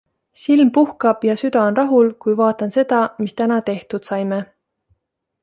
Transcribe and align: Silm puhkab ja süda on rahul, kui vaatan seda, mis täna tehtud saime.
Silm 0.43 0.69
puhkab 0.77 1.27
ja 1.29 1.35
süda 1.41 1.65
on 1.71 1.77
rahul, 1.81 2.09
kui 2.25 2.35
vaatan 2.41 2.73
seda, 2.77 3.03
mis 3.27 3.37
täna 3.43 3.61
tehtud 3.69 4.11
saime. 4.11 4.43